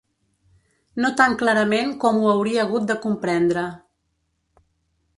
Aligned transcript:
No 1.05 1.11
tan 1.21 1.35
clarament 1.43 1.93
com 2.05 2.19
ho 2.23 2.33
hauria 2.33 2.65
hagut 2.65 2.91
de 2.95 2.99
comprendre 3.07 3.71